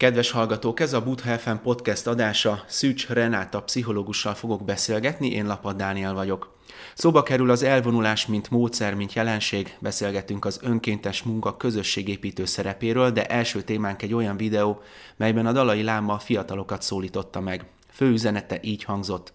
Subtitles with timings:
[0.00, 2.64] Kedves hallgatók, ez a Buddha FM podcast adása.
[2.66, 6.56] Szűcs Renáta pszichológussal fogok beszélgetni, én Lapad Dániel vagyok.
[6.94, 13.26] Szóba kerül az elvonulás, mint módszer, mint jelenség, beszélgetünk az önkéntes munka közösségépítő szerepéről, de
[13.26, 14.82] első témánk egy olyan videó,
[15.16, 17.64] melyben a Dalai Láma fiatalokat szólította meg.
[17.92, 19.32] Fő üzenete így hangzott.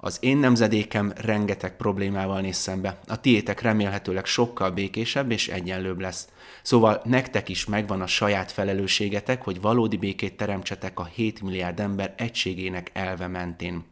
[0.00, 3.00] Az én nemzedékem rengeteg problémával néz szembe.
[3.06, 6.28] A tiétek remélhetőleg sokkal békésebb és egyenlőbb lesz.
[6.62, 12.14] Szóval nektek is megvan a saját felelősségetek, hogy valódi békét teremtsetek a 7 milliárd ember
[12.16, 13.84] egységének elve mentén.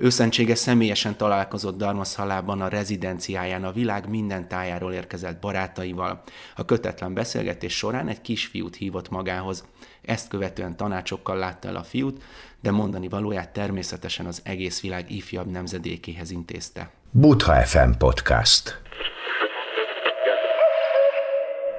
[0.00, 6.22] Őszentsége személyesen találkozott Darmaszalában a rezidenciáján a világ minden tájáról érkezett barátaival.
[6.56, 9.64] A kötetlen beszélgetés során egy kisfiút hívott magához.
[10.02, 12.22] Ezt követően tanácsokkal látta el a fiút,
[12.60, 16.90] de mondani valóját természetesen az egész világ ifjabb nemzedékéhez intézte.
[17.10, 18.80] Butha FM Podcast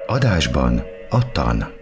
[0.06, 1.79] Adásban a tan.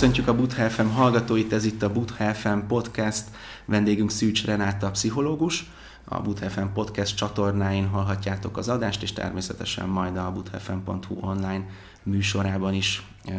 [0.00, 3.24] Köszöntjük a Buddha FM hallgatóit, ez itt a Buddha FM podcast,
[3.64, 5.70] vendégünk Szűcs Renáta, pszichológus.
[6.04, 11.64] A Buddha FM podcast csatornáin hallhatjátok az adást, és természetesen majd a buddhafm.hu online
[12.02, 13.32] műsorában is e,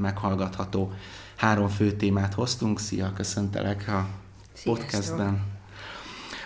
[0.00, 0.92] meghallgatható.
[1.36, 4.06] Három fő témát hoztunk, szia, köszöntelek a
[4.52, 4.74] Sziasztok.
[4.74, 5.42] podcastben.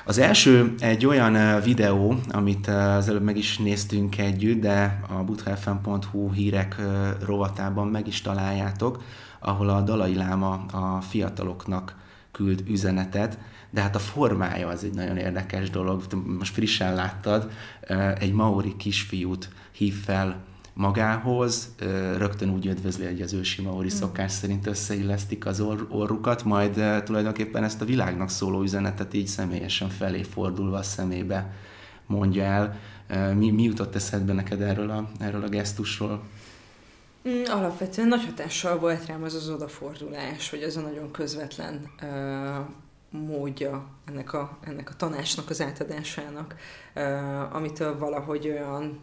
[0.07, 6.33] Az első egy olyan videó, amit az előbb meg is néztünk együtt, de a buddhafm.hu
[6.33, 6.77] hírek
[7.25, 9.03] rovatában meg is találjátok,
[9.45, 11.97] ahol a Dalai Láma a fiataloknak
[12.33, 13.39] küld üzenetet,
[13.71, 16.03] de hát a formája az egy nagyon érdekes dolog.
[16.39, 17.51] Most frissen láttad,
[18.19, 21.75] egy maori kisfiút hív fel magához,
[22.17, 23.97] rögtön úgy üdvözli, hogy az ősi maori mm.
[23.97, 29.89] szokás szerint összeillesztik az or- orrukat, majd tulajdonképpen ezt a világnak szóló üzenetet így személyesen
[29.89, 31.53] felé fordulva a szemébe
[32.07, 32.77] mondja el.
[33.35, 36.23] Mi, mi jutott eszedbe neked erről a, erről a gesztusról?
[37.29, 42.67] Mm, alapvetően nagy hatással volt rám az az odafordulás, vagy az a nagyon közvetlen uh,
[43.21, 46.55] módja ennek a, ennek a tanácsnak az átadásának,
[46.95, 49.01] uh, amitől valahogy olyan,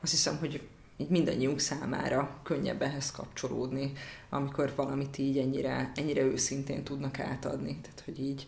[0.00, 3.92] azt hiszem, hogy így mindannyiunk számára könnyebb ehhez kapcsolódni,
[4.30, 7.78] amikor valamit így ennyire, ennyire őszintén tudnak átadni.
[7.82, 8.46] Tehát, hogy így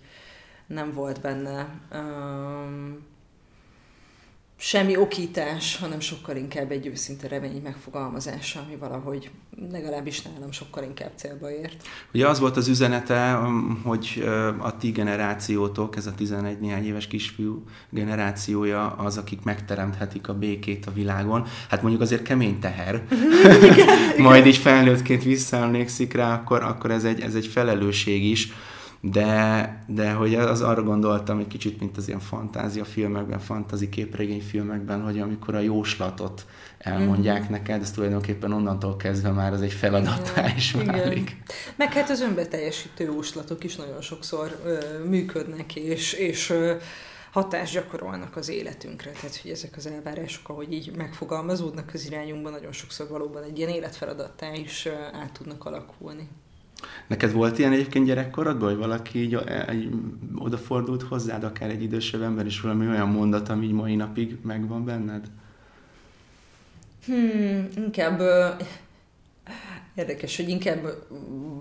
[0.66, 3.06] nem volt benne um,
[4.58, 9.30] semmi okítás, hanem sokkal inkább egy őszinte remény megfogalmazása, ami valahogy
[9.70, 11.82] legalábbis nálam sokkal inkább célba ért.
[12.14, 14.24] Ugye az volt az üzenete, um, hogy
[14.58, 20.86] a ti generációtok, ez a 11 néhány éves kisfiú generációja az, akik megteremthetik a békét
[20.86, 21.46] a világon.
[21.68, 23.02] Hát mondjuk azért kemény teher.
[24.18, 28.52] Majd így felnőttként visszaemlékszik rá, akkor, akkor ez, egy, ez egy felelősség is
[29.00, 34.42] de, de hogy az arra gondoltam egy kicsit, mint az ilyen fantázia filmekben, fantazi képregény
[34.42, 36.46] filmekben, hogy amikor a jóslatot
[36.78, 37.52] elmondják mm.
[37.52, 41.30] neked, ez tulajdonképpen onnantól kezdve már az egy feladattá is válik.
[41.30, 41.42] Igen.
[41.76, 46.74] Meg hát az önbeteljesítő jóslatok is nagyon sokszor ö, működnek, és, és ö,
[47.32, 49.10] hatást gyakorolnak az életünkre.
[49.10, 53.70] Tehát, hogy ezek az elvárások, ahogy így megfogalmazódnak az irányunkban, nagyon sokszor valóban egy ilyen
[53.70, 56.28] életfeladattá is át tudnak alakulni.
[57.06, 59.38] Neked volt ilyen egyébként gyerekkorodban, hogy valaki így,
[59.74, 59.88] így
[60.36, 65.26] odafordult hozzád, akár egy idősebb ember, és valami olyan mondat, ami mai napig megvan benned?
[67.06, 68.20] Hmm, inkább
[69.96, 70.78] Érdekes, hogy inkább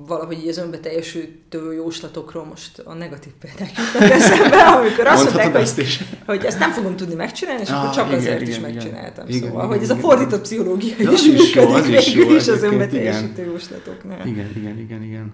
[0.07, 5.84] valahogy így az önbeteljesítő jóslatokról most a negatív példák jutnak eszembe, amikor azt mondták, hogy,
[5.84, 6.03] is.
[6.25, 8.72] hogy ezt nem fogom tudni megcsinálni, és ah, akkor csak igen, azért igen, is igen,
[8.72, 9.28] megcsináltam.
[9.28, 12.47] Igen, szóval, igen, hogy ez a fordított pszichológia is, is működik az is, jó, is
[12.47, 14.28] az önbeteljesítő jóslatoknál.
[14.28, 15.34] Igen, igen, igen, igen.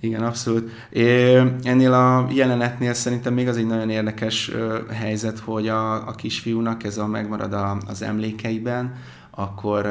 [0.00, 0.70] Igen, abszolút.
[0.90, 4.50] É, ennél a jelenetnél szerintem még az egy nagyon érdekes
[4.90, 8.94] helyzet, hogy a, a kisfiúnak ez a megmarad a, az emlékeiben,
[9.40, 9.86] akkor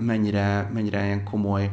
[0.00, 1.70] mennyire, mennyire ilyen komoly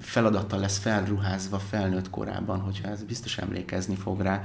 [0.00, 4.44] feladattal lesz felruházva felnőtt korában, hogyha ez biztos emlékezni fog rá,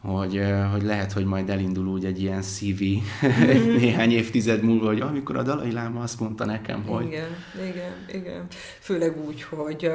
[0.00, 0.42] hogy,
[0.72, 2.82] hogy lehet, hogy majd elindul úgy egy ilyen CV
[3.80, 7.06] néhány évtized múlva, hogy amikor a Dalai Láma azt mondta nekem, hogy...
[7.06, 7.28] Igen,
[7.70, 8.46] igen, igen.
[8.80, 9.90] Főleg úgy, hogy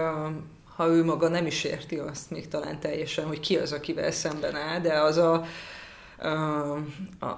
[0.75, 4.55] ha ő maga nem is érti azt még talán teljesen, hogy ki az, akivel szemben
[4.55, 5.45] áll, de az a,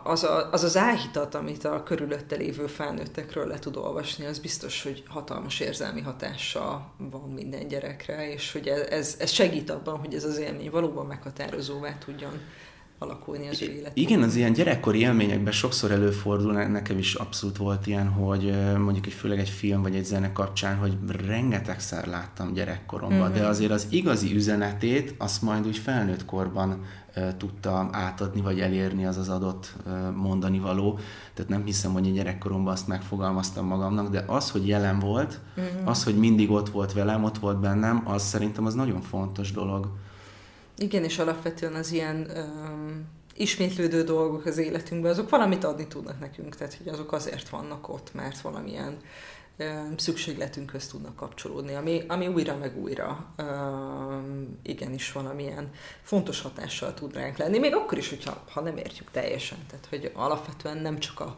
[0.04, 4.84] az, a, az az áhítat, amit a körülötte lévő felnőttekről le tud olvasni, az biztos,
[4.84, 10.24] hogy hatalmas érzelmi hatással van minden gyerekre, és hogy ez, ez segít abban, hogy ez
[10.24, 12.42] az élmény valóban meghatározóvá tudjon
[13.00, 13.92] alakulni az ő életében.
[13.94, 19.14] Igen, az ilyen gyerekkori élményekben sokszor előfordul, nekem is abszolút volt ilyen, hogy mondjuk egy
[19.14, 23.34] főleg egy film vagy egy zene kapcsán, hogy rengetegszer láttam gyerekkoromban, mm-hmm.
[23.34, 23.50] de mhm.
[23.50, 26.86] azért az igazi üzenetét azt majd úgy felnőtt korban
[27.38, 29.74] tudta átadni, vagy elérni az az adott
[30.16, 31.00] mondani való.
[31.34, 35.88] Tehát nem hiszem, hogy a gyerekkoromban azt megfogalmaztam magamnak, de az, hogy jelen volt, mm-hmm.
[35.88, 39.90] az, hogy mindig ott volt velem, ott volt bennem, az szerintem az nagyon fontos dolog.
[40.78, 46.56] Igen, és alapvetően az ilyen um, ismétlődő dolgok az életünkben, azok valamit adni tudnak nekünk,
[46.56, 48.98] tehát hogy azok azért vannak ott, mert valamilyen
[49.60, 55.72] um, szükségletünkhöz tudnak kapcsolódni, ami, ami újra meg újra um, igenis valamilyen
[56.02, 60.12] fontos hatással tud ránk lenni, még akkor is, hogyha ha nem értjük teljesen, tehát hogy
[60.16, 61.38] alapvetően nem csak a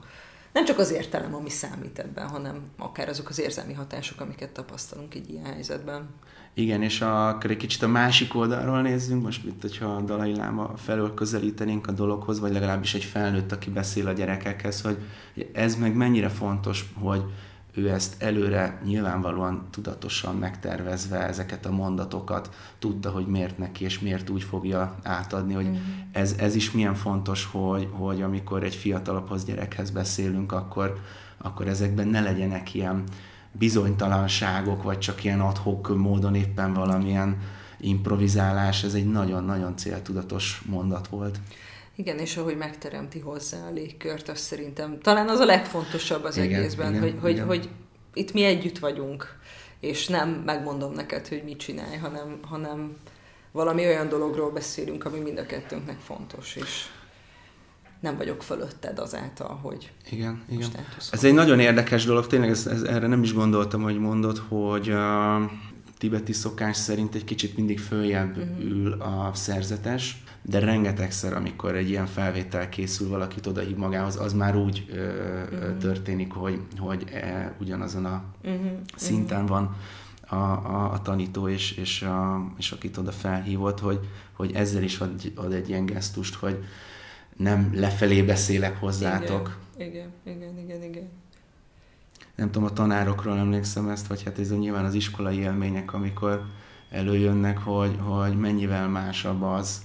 [0.54, 5.16] nem csak az értelem, ami számít ebben, hanem akár azok az érzelmi hatások, amiket tapasztalunk
[5.16, 6.10] egy ilyen helyzetben.
[6.54, 10.36] Igen, és a, akkor egy kicsit a másik oldalról nézzünk, most mint hogyha a Dalai
[10.36, 14.98] Láma felől közelítenénk a dologhoz, vagy legalábbis egy felnőtt, aki beszél a gyerekekhez, hogy
[15.54, 17.24] ez meg mennyire fontos, hogy
[17.80, 22.50] ő ezt előre nyilvánvalóan tudatosan megtervezve ezeket a mondatokat
[22.80, 26.00] tudta, hogy miért neki, és miért úgy fogja átadni, hogy mm-hmm.
[26.12, 31.00] ez, ez is milyen fontos, hogy, hogy amikor egy fiatalabbhoz gyerekhez beszélünk, akkor,
[31.38, 33.04] akkor ezekben ne legyenek ilyen
[33.52, 37.38] bizonytalanságok, vagy csak ilyen adhok módon éppen valamilyen
[37.80, 41.40] improvizálás, ez egy nagyon-nagyon céltudatos mondat volt.
[42.00, 46.60] Igen, és ahogy megteremti hozzá a légkört, az szerintem talán az a legfontosabb az igen,
[46.60, 47.48] egészben, igen, hogy, igen.
[47.48, 47.70] Hogy, hogy
[48.14, 49.38] itt mi együtt vagyunk,
[49.80, 52.96] és nem megmondom neked, hogy mit csinálj, hanem, hanem
[53.52, 56.86] valami olyan dologról beszélünk, ami mind a kettőnknek fontos, és
[58.00, 60.70] nem vagyok fölötted azáltal, hogy igen, igen.
[61.12, 64.90] Ez egy nagyon érdekes dolog, tényleg ez, ez, erre nem is gondoltam, hogy mondod, hogy
[64.90, 65.36] a
[66.00, 68.60] tibeti szokás szerint egy kicsit mindig följebb uh-huh.
[68.60, 74.56] ül a szerzetes, de rengetegszer, amikor egy ilyen felvétel készül, valakit odahív magához, az már
[74.56, 75.12] úgy ö,
[75.44, 75.78] uh-huh.
[75.78, 78.72] történik, hogy, hogy e, ugyanazon a uh-huh.
[78.96, 79.76] szinten van
[80.28, 84.00] a, a, a tanító, és, és, a, és akit oda felhívott, hogy,
[84.34, 86.64] hogy ezzel is ad, ad egy ilyen gesztust, hogy,
[87.40, 89.58] nem lefelé beszélek hozzátok.
[89.78, 91.10] Igen, igen, igen, igen.
[92.40, 96.44] Nem tudom, a tanárokról emlékszem ezt, vagy hát ez nyilván az iskolai élmények, amikor
[96.90, 99.82] előjönnek, hogy, hogy mennyivel másabb az,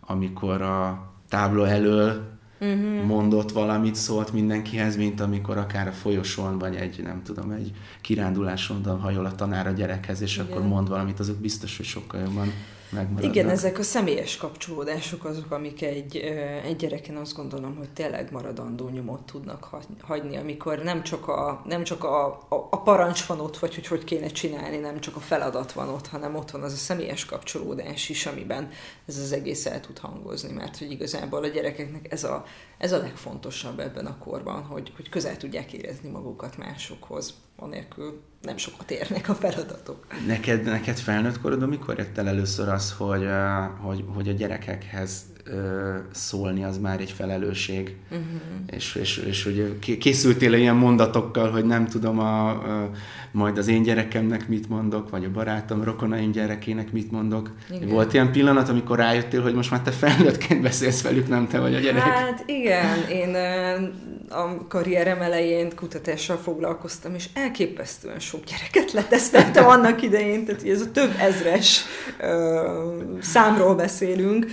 [0.00, 2.22] amikor a tábla elől
[2.60, 3.04] uh-huh.
[3.04, 9.00] mondott valamit, szólt mindenkihez, mint amikor akár a folyosón, vagy egy, nem tudom, egy kiránduláson
[9.00, 10.46] hajol a tanár a gyerekhez, és Igen.
[10.46, 12.52] akkor mond valamit, azok biztos, hogy sokkal jobban
[12.90, 13.34] megmaradnak.
[13.34, 16.16] Igen, ezek a személyes kapcsolódások azok, amik egy,
[16.64, 19.68] egy gyereken azt gondolom, hogy tényleg maradandó nyomot tudnak
[20.00, 23.86] hagyni, amikor nem csak a, nem csak a, a, a parancs van ott, vagy hogy
[23.86, 27.24] hogy kéne csinálni, nem csak a feladat van ott, hanem ott van az a személyes
[27.24, 28.70] kapcsolódás is, amiben
[29.06, 32.44] ez az egész el tud hangozni, mert hogy igazából a gyerekeknek ez a,
[32.78, 38.56] ez a legfontosabb ebben a korban, hogy, hogy közel tudják érezni magukat másokhoz, anélkül nem
[38.56, 40.06] sokat érnek a feladatok.
[40.26, 43.28] Neked, neked felnőtt korodon mikor jött el először az, hogy,
[43.80, 45.24] hogy, hogy a gyerekekhez
[46.12, 47.96] szólni az már egy felelősség.
[48.10, 48.26] Uh-huh.
[48.66, 52.90] És, és, és hogy készültél ilyen mondatokkal, hogy nem tudom, a, a,
[53.30, 57.50] majd az én gyerekemnek mit mondok, vagy a barátom, rokonaim gyerekének mit mondok.
[57.70, 57.88] Igen.
[57.88, 61.74] Volt ilyen pillanat, amikor rájöttél, hogy most már te felnőttként beszélsz velük, nem te vagy
[61.74, 62.02] a gyerek?
[62.02, 63.36] Hát igen, én
[64.28, 70.90] a karrierem elején kutatással foglalkoztam, és elképesztően sok gyereket leteszteltem annak idején, tehát ez a
[70.90, 71.84] több ezres
[72.20, 72.62] ö,
[73.20, 74.46] számról beszélünk,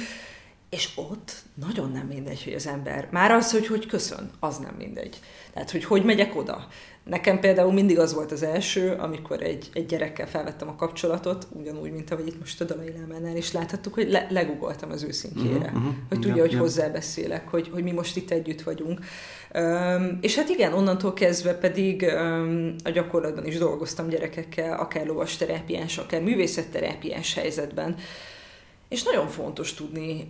[0.74, 4.76] és ott nagyon nem mindegy, hogy az ember, már az, hogy hogy köszön, az nem
[4.78, 5.20] mindegy.
[5.54, 6.68] Tehát, hogy hogy megyek oda.
[7.04, 11.92] Nekem például mindig az volt az első, amikor egy, egy gyerekkel felvettem a kapcsolatot, ugyanúgy,
[11.92, 15.76] mint ahogy itt most a Dalai Lámánál is láthattuk, hogy le, legugoltam az őszintjére, uh-huh,
[15.76, 16.62] uh-huh, hogy tudja, yeah, hogy yeah.
[16.62, 19.00] hozzábeszélek, hogy, hogy mi most itt együtt vagyunk.
[19.56, 25.38] Um, és hát igen, onnantól kezdve pedig um, a gyakorlatban is dolgoztam gyerekekkel, akár lovas
[25.38, 27.96] terápiás, akár művészetterápiás helyzetben,
[28.94, 30.28] és nagyon fontos tudni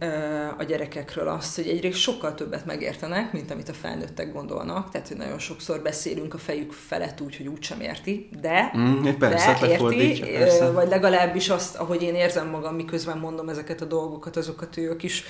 [0.58, 5.17] a gyerekekről azt, hogy egyrészt sokkal többet megértenek, mint amit a felnőttek gondolnak, tehát hogy
[5.17, 10.20] nagyon sokszor beszélünk a fejük felett úgy, hogy úgysem érti, de, mm, persze, de érti,
[10.20, 10.72] persze.
[10.72, 15.24] vagy legalábbis azt, ahogy én érzem magam, miközben mondom ezeket a dolgokat, azokat ők is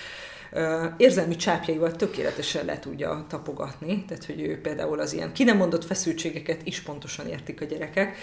[0.98, 5.86] érzelmi csápjaival tökéletesen le tudja tapogatni, tehát hogy ő például az ilyen ki nem mondott
[5.86, 8.18] feszültségeket is pontosan értik a gyerekek.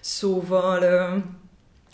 [0.00, 0.84] Szóval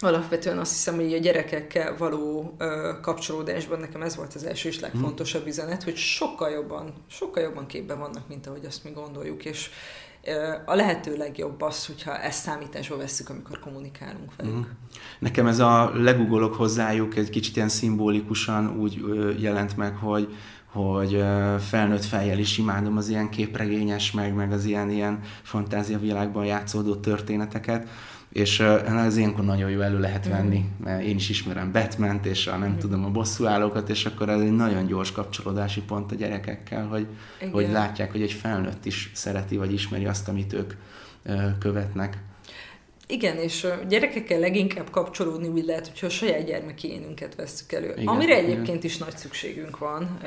[0.02, 4.80] alapvetően azt hiszem, hogy a gyerekekkel való ö, kapcsolódásban nekem ez volt az első és
[4.80, 9.70] legfontosabb üzenet, hogy sokkal jobban, sokkal jobban képben vannak, mint ahogy azt mi gondoljuk, és
[10.64, 14.54] a lehető legjobb az, hogyha ezt számításba vesszük, amikor kommunikálunk velük.
[14.54, 14.62] Mm.
[15.18, 19.00] Nekem ez a legugolok hozzájuk egy kicsit ilyen szimbolikusan úgy
[19.40, 20.36] jelent meg, hogy
[20.72, 21.24] hogy
[21.68, 27.88] felnőtt fejjel is imádom az ilyen képregényes, meg, meg az ilyen, ilyen fantáziavilágban játszódó történeteket,
[28.32, 30.84] és ez ilyenkor nagyon jó elő lehet venni, mm.
[30.84, 32.78] mert én is ismerem batman és a nem mm.
[32.78, 37.06] tudom a bosszúállókat, és akkor ez egy nagyon gyors kapcsolódási pont a gyerekekkel, hogy,
[37.52, 40.72] hogy látják, hogy egy felnőtt is szereti, vagy ismeri azt, amit ők
[41.58, 42.18] követnek.
[43.10, 47.92] Igen, és gyerekekkel leginkább kapcsolódni úgy lehet, hogyha a saját gyermekénünket veszük elő.
[47.92, 48.80] Igen, Amire egyébként igen.
[48.82, 50.18] is nagy szükségünk van,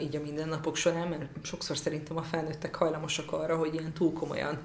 [0.00, 4.58] így a mindennapok során, mert sokszor szerintem a felnőttek hajlamosak arra, hogy ilyen túl komolyan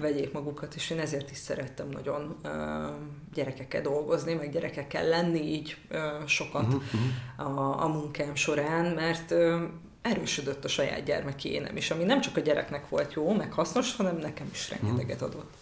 [0.00, 2.36] vegyék magukat, és én ezért is szerettem nagyon
[3.34, 5.76] gyerekekkel dolgozni, meg gyerekekkel lenni így
[6.26, 7.56] sokat uh-huh.
[7.56, 9.34] a, a munkám során, mert
[10.02, 14.16] erősödött a saját gyermekénem is, ami nem csak a gyereknek volt jó, meg hasznos, hanem
[14.16, 15.54] nekem is rengeteget adott.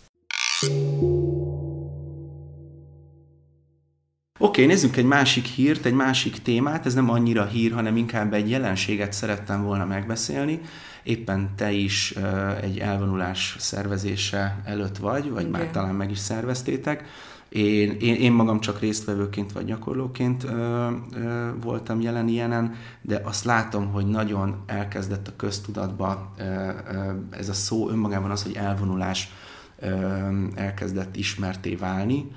[4.38, 8.32] Oké, okay, nézzünk egy másik hírt, egy másik témát, ez nem annyira hír, hanem inkább
[8.32, 10.60] egy jelenséget szerettem volna megbeszélni.
[11.06, 12.14] Éppen te is
[12.60, 15.60] egy elvonulás szervezése előtt vagy, vagy Igen.
[15.60, 17.04] már talán meg is szerveztétek.
[17.48, 23.44] Én, én, én magam csak résztvevőként vagy gyakorlóként ö, ö, voltam jelen ilyenen, de azt
[23.44, 29.32] látom, hogy nagyon elkezdett a köztudatba ö, ö, ez a szó önmagában az, hogy elvonulás
[30.54, 32.30] elkezdett ismerté válni,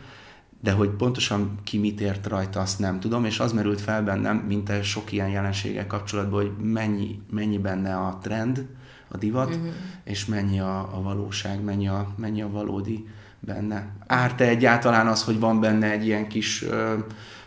[0.62, 4.38] de hogy pontosan ki mit ért rajta, azt nem tudom, és az merült fel bennem,
[4.38, 8.66] mint sok ilyen jelenséggel kapcsolatban, hogy mennyi, mennyi benne a trend,
[9.08, 9.72] a divat, uh-huh.
[10.04, 13.08] és mennyi a, a valóság, mennyi a, mennyi a valódi
[13.39, 13.88] benne.
[14.08, 16.98] Árt-e egyáltalán az, hogy van benne egy ilyen kis ö,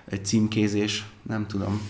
[0.05, 1.07] egy címkézés?
[1.23, 1.81] Nem tudom.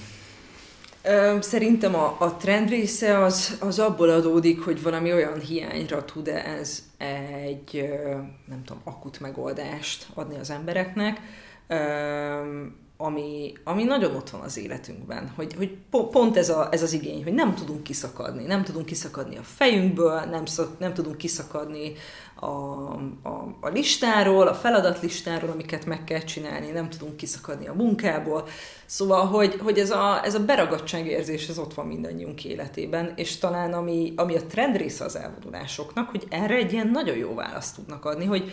[1.40, 6.82] Szerintem a, a trend része az, az abból adódik, hogy valami olyan hiányra tud-e ez
[6.98, 7.90] egy,
[8.48, 11.20] nem tudom, akut megoldást adni az embereknek,
[13.02, 17.22] ami, ami nagyon ott van az életünkben, hogy, hogy pont ez, a, ez az igény,
[17.22, 21.92] hogy nem tudunk kiszakadni, nem tudunk kiszakadni a fejünkből, nem, szok, nem tudunk kiszakadni
[22.34, 22.46] a,
[23.22, 28.48] a, a listáról, a feladatlistáról, amiket meg kell csinálni, nem tudunk kiszakadni a munkából.
[28.86, 33.72] Szóval, hogy, hogy ez, a, ez a beragadtságérzés, ez ott van mindannyiunk életében, és talán
[33.72, 38.04] ami, ami a trend része az elvonulásoknak, hogy erre egy ilyen nagyon jó választ tudnak
[38.04, 38.50] adni, hogy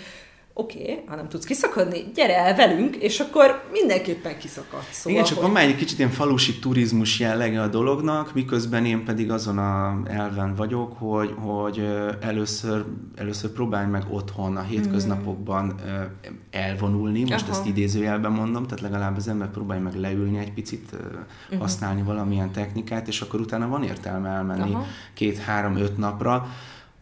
[0.60, 4.92] oké, okay, ha nem tudsz kiszakadni, gyere el velünk, és akkor mindenképpen kiszakadsz.
[4.92, 5.44] Szóval, Igen, csak hogy...
[5.46, 10.02] van már egy kicsit ilyen falusi turizmus jellege a dolognak, miközben én pedig azon a
[10.06, 11.88] elven vagyok, hogy, hogy
[12.22, 12.86] először,
[13.16, 15.76] először próbálj meg otthon a hétköznapokban
[16.52, 17.52] elvonulni, most Aha.
[17.52, 21.60] ezt idézőjelben mondom, tehát legalább az ember próbálj meg leülni egy picit, uh-huh.
[21.60, 24.78] használni valamilyen technikát, és akkor utána van értelme elmenni
[25.14, 26.48] két-három-öt napra,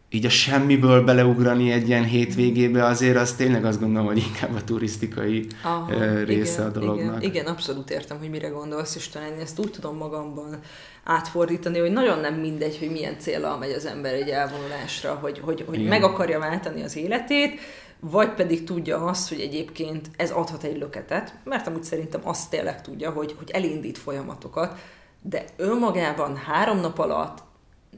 [0.09, 4.63] így a semmiből beleugrani egy ilyen hétvégébe, azért az tényleg azt gondolom, hogy inkább a
[4.63, 7.23] turisztikai Aha, része igen, a dolognak.
[7.23, 10.59] Igen, igen, abszolút értem, hogy mire gondolsz, és talán ezt úgy tudom magamban
[11.03, 15.63] átfordítani, hogy nagyon nem mindegy, hogy milyen célral megy az ember egy elvonulásra, hogy, hogy,
[15.67, 17.59] hogy meg akarja váltani az életét,
[17.99, 22.81] vagy pedig tudja azt, hogy egyébként ez adhat egy löketet, mert amúgy szerintem azt tényleg
[22.81, 24.79] tudja, hogy, hogy elindít folyamatokat,
[25.21, 27.43] de önmagában három nap alatt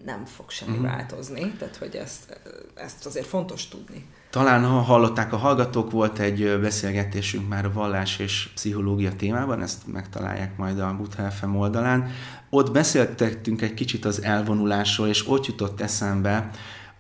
[0.06, 0.86] nem fog semmi uh-huh.
[0.86, 2.42] változni, tehát hogy ezt,
[2.76, 4.08] ezt azért fontos tudni.
[4.30, 9.88] Talán ha hallották a hallgatók, volt egy beszélgetésünk már a vallás és pszichológia témában, ezt
[9.88, 12.12] megtalálják majd a Butha FM oldalán.
[12.50, 16.50] Ott beszéltettünk egy kicsit az elvonulásról, és ott jutott eszembe,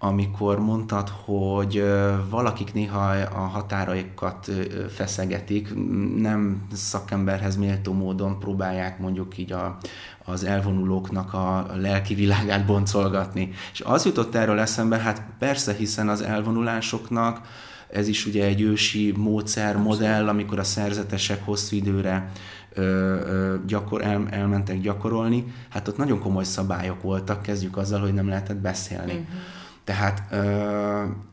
[0.01, 1.84] amikor mondtad, hogy
[2.29, 4.51] valakik néha a határaikat
[4.89, 5.74] feszegetik,
[6.15, 9.77] nem szakemberhez méltó módon próbálják mondjuk így a,
[10.25, 13.51] az elvonulóknak a lelki világát boncolgatni.
[13.72, 17.41] És az jutott erről eszembe, hát persze, hiszen az elvonulásoknak
[17.89, 22.32] ez is ugye egy ősi módszer, modell, amikor a szerzetesek hosszú időre
[22.74, 28.13] ö, ö, gyakor, el, elmentek gyakorolni, hát ott nagyon komoly szabályok voltak, kezdjük azzal, hogy
[28.13, 29.12] nem lehetett beszélni.
[29.12, 29.58] Uh-huh
[29.89, 30.36] tehát,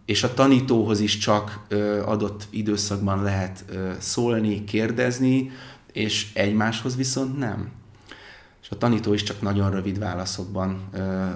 [0.05, 1.67] és a tanítóhoz is csak
[2.05, 3.65] adott időszakban lehet
[3.99, 5.51] szólni, kérdezni,
[5.93, 7.71] és egymáshoz viszont nem.
[8.63, 10.89] És a tanító is csak nagyon rövid válaszokban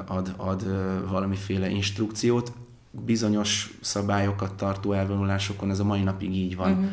[0.06, 0.66] ad, ad
[1.08, 2.52] valamiféle instrukciót.
[2.90, 6.72] Bizonyos szabályokat tartó elvonulásokon ez a mai napig így van.
[6.72, 6.90] Uh-huh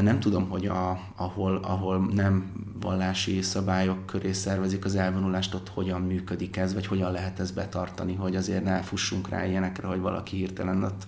[0.00, 6.00] nem tudom, hogy a, ahol, ahol nem vallási szabályok köré szervezik az elvonulást, ott hogyan
[6.00, 10.36] működik ez, vagy hogyan lehet ezt betartani, hogy azért ne fussunk rá ilyenekre, hogy valaki
[10.36, 11.02] hirtelen ott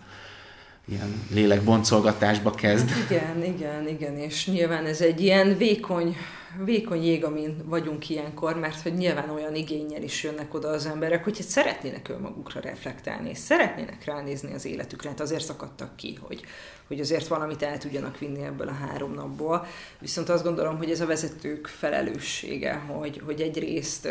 [0.89, 2.91] ilyen lélekboncolgatásba kezd.
[3.09, 6.17] Igen, igen, igen, és nyilván ez egy ilyen vékony
[6.65, 11.25] vékony jég, amin vagyunk ilyenkor, mert hogy nyilván olyan igényel is jönnek oda az emberek,
[11.25, 16.45] hogy szeretnének önmagukra reflektálni, és szeretnének ránézni az életükre, hát azért szakadtak ki, hogy,
[16.87, 19.67] hogy azért valamit el tudjanak vinni ebből a három napból.
[19.99, 24.09] Viszont azt gondolom, hogy ez a vezetők felelőssége, hogy, hogy egyrészt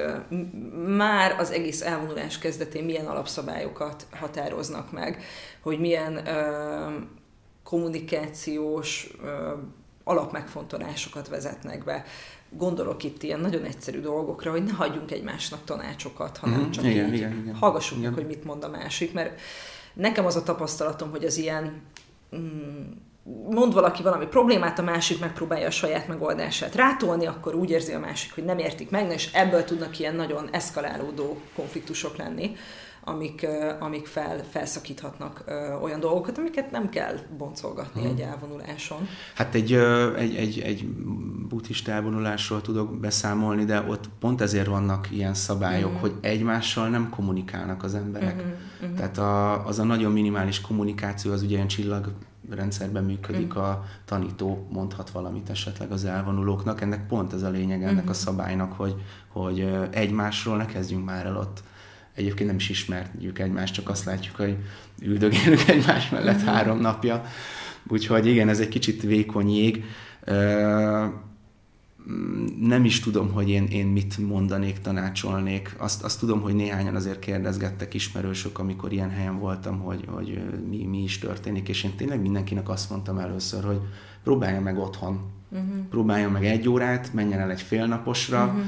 [0.87, 5.23] már az egész elvonulás kezdetén milyen alapszabályokat határoznak meg,
[5.61, 6.89] hogy milyen ö,
[7.63, 9.51] kommunikációs ö,
[10.07, 12.05] alapmegfontolásokat vezetnek be.
[12.49, 17.07] Gondolok itt ilyen nagyon egyszerű dolgokra, hogy ne hagyjunk egymásnak tanácsokat, hanem mm, csak igen,
[17.07, 17.55] így igen, igen.
[17.55, 18.09] hallgassuk igen.
[18.09, 19.39] meg, hogy mit mond a másik, mert
[19.93, 21.81] nekem az a tapasztalatom, hogy az ilyen
[22.35, 22.91] mm,
[23.49, 27.99] mond valaki valami problémát, a másik megpróbálja a saját megoldását rátolni, akkor úgy érzi a
[27.99, 32.55] másik, hogy nem értik meg, és ebből tudnak ilyen nagyon eszkalálódó konfliktusok lenni
[33.07, 33.47] amik,
[33.79, 35.43] amik fel, felszakíthatnak
[35.81, 38.09] olyan dolgokat, amiket nem kell boncolgatni hmm.
[38.09, 39.07] egy elvonuláson.
[39.35, 39.73] Hát egy,
[40.17, 40.87] egy, egy, egy
[41.47, 45.99] buddhista elvonulásról tudok beszámolni, de ott pont ezért vannak ilyen szabályok, hmm.
[45.99, 48.41] hogy egymással nem kommunikálnak az emberek.
[48.41, 48.53] Hmm.
[48.79, 48.95] Hmm.
[48.95, 52.11] Tehát a, az a nagyon minimális kommunikáció, az ugye ilyen csillag
[52.49, 53.61] rendszerben működik, mm.
[53.61, 56.81] a tanító mondhat valamit esetleg az elvonulóknak.
[56.81, 58.09] Ennek pont ez a lényeg ennek mm.
[58.09, 58.95] a szabálynak, hogy,
[59.27, 61.63] hogy egymásról ne kezdjünk már el ott
[62.17, 64.57] egyébként nem is ismerjük egymást, csak azt látjuk, hogy
[65.01, 66.53] üldögélünk egymás mellett uh-huh.
[66.53, 67.23] három napja.
[67.87, 69.83] Úgyhogy igen, ez egy kicsit vékony jég.
[72.59, 75.75] Nem is tudom, hogy én, én mit mondanék, tanácsolnék.
[75.77, 80.85] Azt, azt tudom, hogy néhányan azért kérdezgettek ismerősök, amikor ilyen helyen voltam, hogy, hogy mi,
[80.85, 83.79] mi is történik, és én tényleg mindenkinek azt mondtam először, hogy
[84.23, 85.19] próbálja meg otthon.
[85.49, 85.87] Uh-huh.
[85.89, 88.65] Próbálja meg egy órát, menjen el egy félnaposra, uh-huh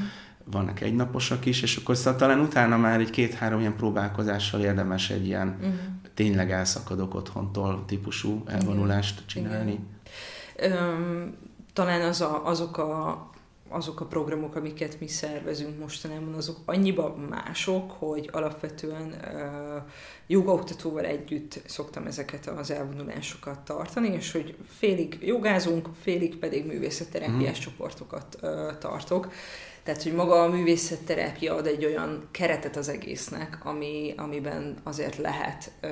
[0.52, 5.26] vannak egynaposak is, és akkor szóval talán utána már egy két-három ilyen próbálkozással érdemes egy
[5.26, 5.74] ilyen uh-huh.
[6.14, 9.80] tényleg elszakadok otthontól típusú elvonulást csinálni.
[10.56, 11.36] Öm,
[11.74, 13.28] talán az a, azok a
[13.70, 19.82] azok a programok, amiket mi szervezünk mostanában, azok annyiba mások, hogy alapvetően uh,
[20.28, 27.62] jogaoktatóval együtt szoktam ezeket az elvonulásokat tartani, és hogy félig jogázunk, félig pedig művészetterápiás mm.
[27.62, 29.32] csoportokat uh, tartok.
[29.84, 35.72] Tehát, hogy maga a művészetterápia ad egy olyan keretet az egésznek, ami, amiben azért lehet
[35.82, 35.90] ö,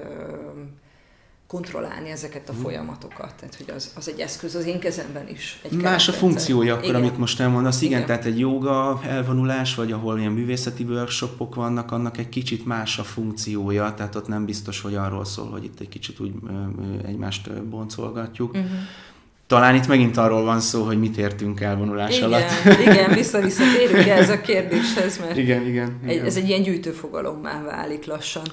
[1.48, 2.62] kontrollálni ezeket a mm.
[2.62, 3.34] folyamatokat.
[3.36, 5.60] Tehát, hogy az, az egy eszköz az én kezemben is.
[5.64, 7.02] Egy Más a funkciója akkor, igen.
[7.02, 7.82] amit most elmondasz.
[7.82, 12.66] Igen, igen, tehát egy joga elvonulás, vagy ahol ilyen művészeti workshopok vannak, annak egy kicsit
[12.66, 16.32] más a funkciója, tehát ott nem biztos, hogy arról szól, hogy itt egy kicsit úgy
[17.06, 18.54] egymást boncolgatjuk.
[18.54, 18.72] Uh-huh
[19.48, 22.50] talán itt megint arról van szó, hogy mit értünk elvonulás igen, alatt.
[22.82, 26.26] igen, vissza-vissza térünk ez a kérdéshez, mert igen, igen, igen.
[26.26, 28.44] ez egy ilyen gyűjtőfogalommá válik lassan.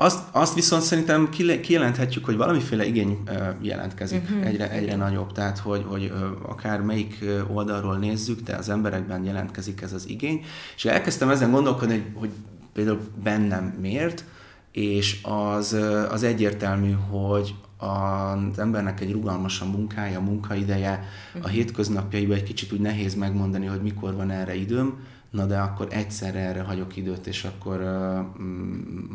[0.00, 1.28] Azt, azt viszont szerintem
[1.62, 3.18] kijelenthetjük, hogy valamiféle igény
[3.60, 4.46] jelentkezik uh-huh.
[4.46, 6.12] egyre, egyre nagyobb, tehát hogy, hogy
[6.48, 10.44] akár melyik oldalról nézzük, de az emberekben jelentkezik ez az igény,
[10.76, 12.30] és elkezdtem ezen gondolkodni, hogy, hogy
[12.72, 14.24] például bennem miért,
[14.72, 15.76] és az,
[16.10, 21.02] az egyértelmű, hogy az embernek egy rugalmasan munkája, munkaideje,
[21.34, 21.48] a mhm.
[21.48, 26.38] hétköznapjaiban egy kicsit úgy nehéz megmondani, hogy mikor van erre időm, na de akkor egyszerre
[26.38, 27.80] erre hagyok időt, és akkor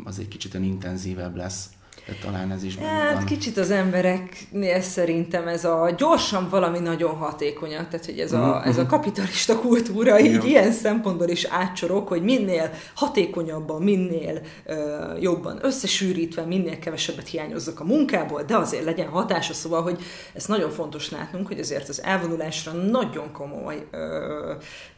[0.04, 1.70] az egy kicsit intenzívebb lesz.
[2.06, 3.24] De talán ez is hát, van.
[3.24, 8.68] kicsit az embereknél szerintem ez a gyorsan valami nagyon hatékonyak, tehát hogy ez a, mm-hmm.
[8.68, 15.58] ez a kapitalista kultúra így ilyen szempontból is átsorok, hogy minél hatékonyabban, minél uh, jobban
[15.62, 20.02] összesűrítve, minél kevesebbet hiányozzak a munkából, de azért legyen hatása, szóval, hogy
[20.34, 24.00] ez nagyon fontos látnunk, hogy azért az elvonulásra nagyon komoly uh,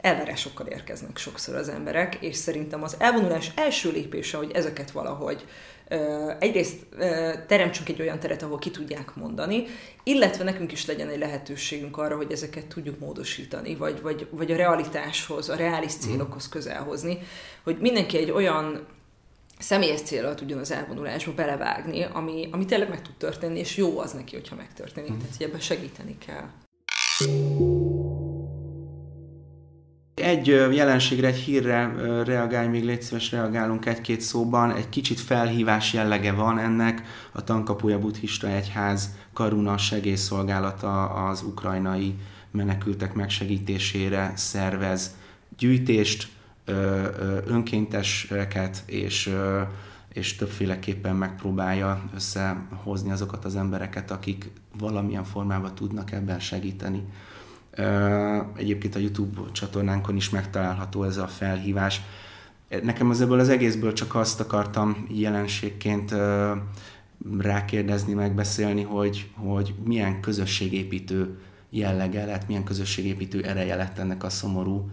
[0.01, 5.45] elvárásokkal érkeznek sokszor az emberek, és szerintem az elvonulás első lépése, hogy ezeket valahogy
[6.39, 6.87] egyrészt
[7.47, 9.65] teremtsünk egy olyan teret, ahol ki tudják mondani,
[10.05, 14.57] illetve nekünk is legyen egy lehetőségünk arra, hogy ezeket tudjuk módosítani, vagy, vagy, vagy a
[14.57, 16.01] realitáshoz, a reális mhm.
[16.01, 17.19] célokhoz közel hozni,
[17.63, 18.87] hogy mindenki egy olyan
[19.59, 24.13] személyes célra tudjon az elvonulásba belevágni, ami, ami tényleg meg tud történni, és jó az
[24.13, 25.13] neki, hogyha megtörténik.
[25.13, 25.19] Mm.
[25.19, 26.49] Tehát, hogy ebben segíteni kell.
[30.27, 34.73] Egy jelenségre, egy hírre reagálj, még légy szíves, reagálunk egy-két szóban.
[34.73, 37.03] Egy kicsit felhívás jellege van ennek.
[37.33, 42.15] A Tankapuja Buddhista Egyház Karuna segélyszolgálata az ukrajnai
[42.51, 45.17] menekültek megsegítésére szervez
[45.59, 46.29] gyűjtést,
[47.47, 49.35] önkénteseket és
[50.13, 57.03] és többféleképpen megpróbálja összehozni azokat az embereket, akik valamilyen formában tudnak ebben segíteni.
[58.57, 62.01] Egyébként a YouTube csatornánkon is megtalálható ez a felhívás.
[62.83, 66.15] Nekem az ebből az egészből csak azt akartam jelenségként
[67.39, 71.39] rákérdezni, megbeszélni, hogy, hogy milyen közösségépítő
[71.71, 74.91] jellege lett, milyen közösségépítő ereje lett ennek a szomorú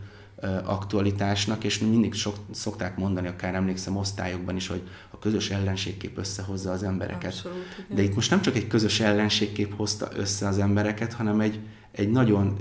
[0.64, 6.72] aktualitásnak, és mindig sok, szokták mondani, akár emlékszem osztályokban is, hogy a közös ellenségkép összehozza
[6.72, 7.32] az embereket.
[7.32, 11.60] Abszolút, De itt most nem csak egy közös ellenségkép hozta össze az embereket, hanem egy,
[11.96, 12.58] egy nagyon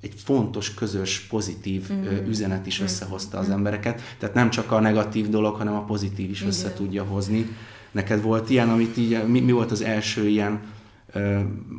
[0.00, 2.26] egy fontos, közös, pozitív mm-hmm.
[2.26, 3.54] üzenet is összehozta az mm-hmm.
[3.56, 4.00] embereket.
[4.18, 6.76] Tehát nem csak a negatív dolog, hanem a pozitív is össze Igen.
[6.76, 7.56] tudja hozni.
[7.90, 10.60] Neked volt ilyen, amit így, mi, mi volt az első ilyen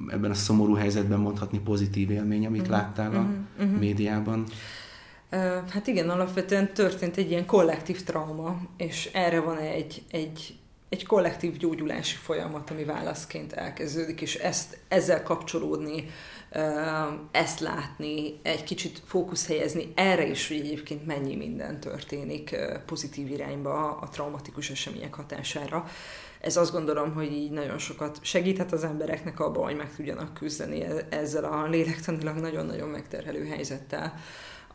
[0.08, 2.72] ebben a szomorú helyzetben mondhatni pozitív élmény, amit mm-hmm.
[2.72, 3.28] láttál a
[3.64, 3.76] mm-hmm.
[3.76, 4.44] médiában?
[5.70, 10.56] Hát igen, alapvetően történt egy ilyen kollektív trauma, és erre van egy, egy,
[10.90, 16.06] egy kollektív gyógyulási folyamat, ami válaszként elkezdődik, és ezt, ezzel kapcsolódni,
[17.32, 23.98] ezt látni, egy kicsit fókusz helyezni erre is, hogy egyébként mennyi minden történik pozitív irányba
[23.98, 25.86] a traumatikus események hatására.
[26.40, 30.82] Ez azt gondolom, hogy így nagyon sokat segíthet az embereknek abban, hogy meg tudjanak küzdeni
[30.82, 34.14] e-, ezzel a lélektanilag nagyon-nagyon megterhelő helyzettel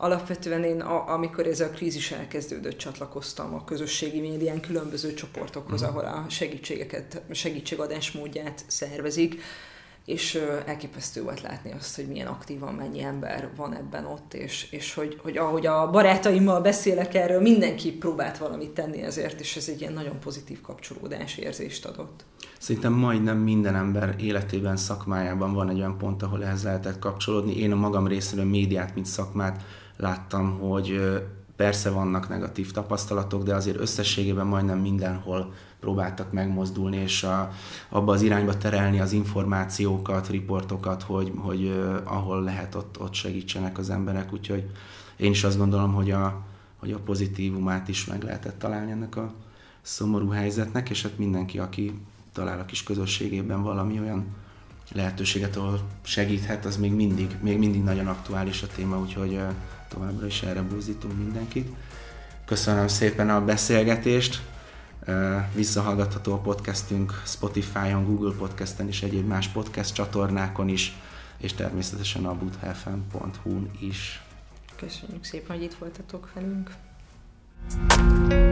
[0.01, 5.97] alapvetően én, a, amikor ez a krízis elkezdődött, csatlakoztam a közösségi médián különböző csoportokhoz, uh-huh.
[5.97, 9.41] ahol a segítségeket, segítségadás módját szervezik,
[10.09, 14.93] és elképesztő volt látni azt, hogy milyen aktívan mennyi ember van ebben ott, és, és
[14.93, 19.81] hogy, hogy ahogy a barátaimmal beszélek erről, mindenki próbált valamit tenni ezért, és ez egy
[19.81, 22.25] ilyen nagyon pozitív kapcsolódás érzést adott.
[22.59, 27.57] Szerintem majdnem minden ember életében, szakmájában van egy olyan pont, ahol ehhez lehetett kapcsolódni.
[27.57, 29.63] Én a magam részéről médiát, mint szakmát
[29.97, 30.99] láttam, hogy
[31.59, 37.51] persze vannak negatív tapasztalatok, de azért összességében majdnem mindenhol próbáltak megmozdulni, és a,
[37.89, 43.77] abba az irányba terelni az információkat, riportokat, hogy, hogy uh, ahol lehet, ott, ott segítsenek
[43.77, 44.33] az emberek.
[44.33, 44.69] Úgyhogy
[45.15, 46.41] én is azt gondolom, hogy a,
[46.77, 49.33] hogy a pozitívumát is meg lehetett találni ennek a
[49.81, 51.99] szomorú helyzetnek, és hát mindenki, aki
[52.33, 54.25] talál a kis közösségében valami olyan
[54.91, 59.53] lehetőséget, ahol segíthet, az még mindig, még mindig nagyon aktuális a téma, úgyhogy uh,
[59.89, 61.69] továbbra is erre buzdítunk mindenkit.
[62.45, 64.41] Köszönöm szépen a beszélgetést,
[65.53, 70.97] visszahallgatható a podcastünk Spotify-on, Google Podcasten és egyéb más podcast csatornákon is,
[71.37, 74.23] és természetesen a buthfm.hu-n is.
[74.75, 76.71] Köszönjük szépen, hogy itt voltatok velünk.
[77.87, 78.48] A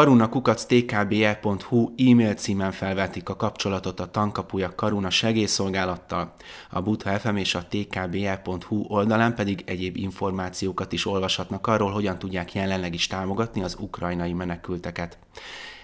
[0.00, 6.32] karuna.tkbe.hu e-mail címen felvetik a kapcsolatot a Tankapuja Karuna segélyszolgálattal,
[6.70, 12.54] a Butha FM és a tkbe.hu oldalán pedig egyéb információkat is olvashatnak arról, hogyan tudják
[12.54, 15.18] jelenleg is támogatni az ukrajnai menekülteket.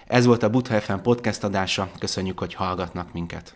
[0.07, 3.53] Ez volt a Butha FM podcast adása, köszönjük, hogy hallgatnak minket.